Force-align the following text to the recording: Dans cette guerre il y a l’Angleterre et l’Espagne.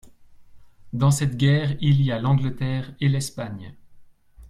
Dans 0.93 1.11
cette 1.11 1.37
guerre 1.37 1.77
il 1.79 2.01
y 2.01 2.11
a 2.11 2.17
l’Angleterre 2.17 2.91
et 3.01 3.07
l’Espagne. 3.07 3.75